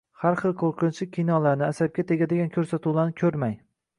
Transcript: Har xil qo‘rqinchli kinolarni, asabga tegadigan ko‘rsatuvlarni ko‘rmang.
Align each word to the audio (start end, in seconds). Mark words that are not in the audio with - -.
Har 0.19 0.37
xil 0.37 0.53
qo‘rqinchli 0.61 1.07
kinolarni, 1.17 1.67
asabga 1.73 2.05
tegadigan 2.13 2.51
ko‘rsatuvlarni 2.57 3.17
ko‘rmang. 3.23 3.57